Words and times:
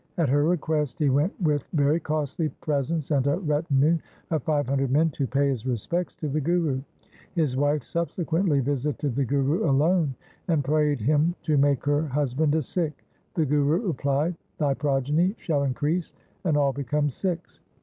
At 0.17 0.29
her 0.29 0.43
request 0.43 0.97
he 0.97 1.11
went 1.11 1.31
with 1.39 1.63
very 1.73 1.99
costly 1.99 2.49
presents 2.49 3.11
and 3.11 3.27
a 3.27 3.37
retinue 3.37 3.99
of 4.31 4.41
five 4.41 4.67
hundred 4.67 4.89
men 4.89 5.11
to 5.11 5.27
pay 5.27 5.49
his 5.49 5.67
respects 5.67 6.15
to 6.15 6.27
the 6.27 6.41
Guru. 6.41 6.81
His 7.35 7.55
wife 7.55 7.83
subsequently 7.83 8.61
visited 8.61 9.13
the 9.15 9.25
Guru 9.25 9.69
alone, 9.69 10.15
and 10.47 10.63
prayed 10.63 11.01
him 11.01 11.35
to 11.43 11.55
make 11.55 11.85
her 11.85 12.07
husband 12.07 12.55
a 12.55 12.63
Sikh. 12.63 13.05
The 13.35 13.45
Guru 13.45 13.85
replied,' 13.89 14.33
Thy 14.57 14.73
progeny 14.73 15.35
shall 15.37 15.61
increase 15.65 16.13
and 16.43 16.57
all 16.57 16.73
become 16.73 17.11
Sikhs. 17.11 17.59